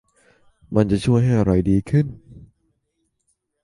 [0.75, 2.05] มันจะช่วยให้อะไรดีขึ้น